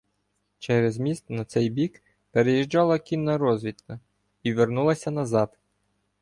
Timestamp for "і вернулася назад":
4.43-5.57